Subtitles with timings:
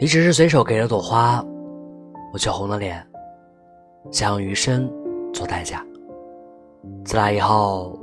[0.00, 1.44] 你只是随手给了朵花，
[2.32, 3.04] 我却红了脸，
[4.12, 4.88] 想用余生
[5.34, 5.84] 做代价。
[7.04, 7.98] 自那以后，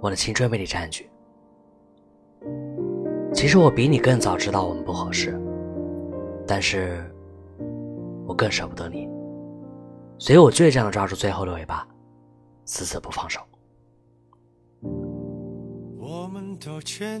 [0.00, 1.08] 我的青春被你占据。
[3.32, 5.40] 其实我比你更早知道我们不合适，
[6.44, 7.08] 但是
[8.26, 9.08] 我更舍不得你，
[10.18, 11.86] 所以我倔强的抓住最后的尾巴，
[12.64, 13.40] 死死不放手。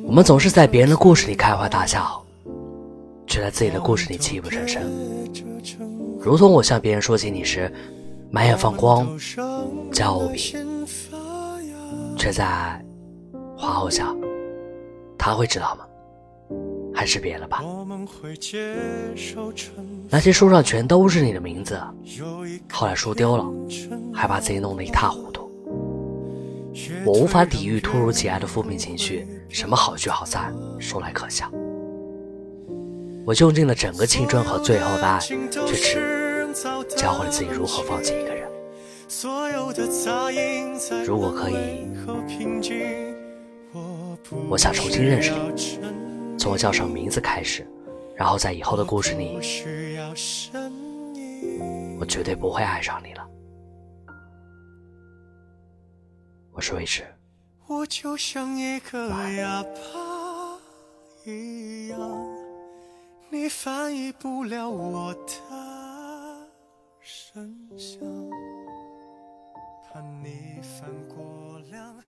[0.02, 2.20] 我们总是在别人的故事里开怀大笑，
[3.30, 4.82] 却在自己的故事里泣不成声。
[6.20, 7.72] 如同我向别人说起你时，
[8.28, 9.08] 满眼放光，
[9.92, 10.56] 骄傲无比，
[12.18, 12.84] 却在
[13.56, 14.16] 花后想，
[15.16, 15.86] 他会知道吗？
[16.92, 17.62] 还是别了吧。
[20.10, 21.80] 那些书上全都是你的名字，
[22.68, 23.46] 后来书丢了，
[24.12, 25.48] 还把自己弄得一塌糊涂。
[27.04, 31.48] 我无法抵御突如其来的负面情绪，什么好聚好散，说来可笑。
[33.24, 36.48] 我用尽了整个青春和最后的爱，去吃
[36.96, 38.48] 教会了自己如何放弃一个人。
[41.04, 41.88] 如果可以，
[44.48, 45.78] 我想重新认识你，
[46.38, 47.66] 从我叫什么名字开始，
[48.16, 49.38] 然后在以后的故事里，
[51.98, 53.26] 我绝对不会爱上你了。
[56.52, 57.04] 我是魏迟。
[57.66, 60.58] 我就像一个哑巴
[61.24, 61.98] 一样，
[63.40, 65.32] 你翻译不了我的
[67.00, 67.98] 声响
[69.82, 72.04] 怕你翻过量